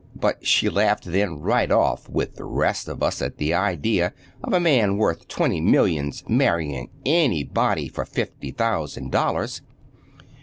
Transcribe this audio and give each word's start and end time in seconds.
But 0.15 0.43
she 0.47 0.67
laughed 0.67 1.03
then, 1.03 1.35
right 1.41 1.69
off, 1.71 2.09
with 2.09 2.33
the 2.33 2.43
rest 2.43 2.87
of 2.87 3.03
us, 3.03 3.21
at 3.21 3.37
the 3.37 3.53
idea 3.53 4.13
of 4.43 4.51
a 4.51 4.59
man 4.59 4.97
worth 4.97 5.27
twenty 5.27 5.61
millions 5.61 6.23
marrying 6.27 6.89
anybody 7.05 7.87
for 7.87 8.03
fifty 8.03 8.49
thousand 8.49 9.11
dollars. 9.11 9.61